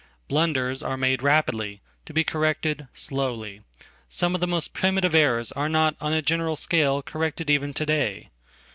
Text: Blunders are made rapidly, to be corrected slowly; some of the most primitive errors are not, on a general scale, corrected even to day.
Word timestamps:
Blunders 0.27 0.81
are 0.81 0.97
made 0.97 1.21
rapidly, 1.21 1.79
to 2.07 2.11
be 2.13 2.23
corrected 2.23 2.87
slowly; 2.91 3.61
some 4.09 4.33
of 4.33 4.41
the 4.41 4.47
most 4.47 4.73
primitive 4.73 5.13
errors 5.13 5.51
are 5.51 5.69
not, 5.69 5.95
on 6.01 6.11
a 6.11 6.23
general 6.23 6.55
scale, 6.55 7.03
corrected 7.03 7.51
even 7.51 7.71
to 7.71 7.85
day. 7.85 8.29